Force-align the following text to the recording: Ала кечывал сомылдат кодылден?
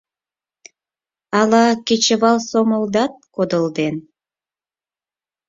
Ала 1.39 1.65
кечывал 1.87 2.37
сомылдат 2.49 3.13
кодылден? 3.35 3.95